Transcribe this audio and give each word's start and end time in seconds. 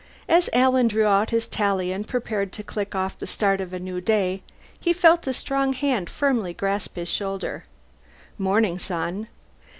As 0.27 0.49
Alan 0.51 0.87
drew 0.87 1.05
out 1.05 1.29
his 1.29 1.47
Tally 1.47 1.91
and 1.91 2.07
prepared 2.07 2.51
to 2.53 2.63
click 2.63 2.95
off 2.95 3.19
the 3.19 3.27
start 3.27 3.61
of 3.61 3.71
a 3.71 3.77
new 3.77 4.01
day, 4.01 4.41
he 4.79 4.93
felt 4.93 5.27
a 5.27 5.31
strong 5.31 5.73
hand 5.73 6.09
firmly 6.09 6.55
grasp 6.55 6.95
his 6.95 7.07
shoulder. 7.07 7.65
"Morning, 8.39 8.79
son." 8.79 9.27